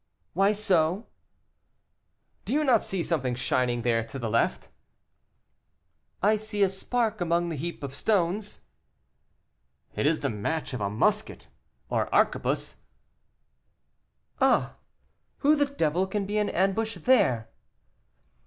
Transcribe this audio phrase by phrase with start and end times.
[0.33, 1.05] "Why so?"
[2.43, 4.69] "Do you not see something shining there to the left?"
[6.23, 8.61] "I see a spark among that heap of stones."
[9.95, 11.49] "It is the match of a musket,
[11.87, 12.77] or arquebuse."
[14.39, 14.73] "Ah!
[15.37, 17.49] who the devil can be in ambush there?"